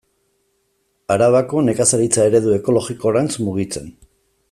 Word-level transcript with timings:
Arabako 1.15 1.63
nekazaritza 1.67 2.27
eredu 2.31 2.57
ekologikorantz 2.59 3.33
mugitzen. 3.49 3.97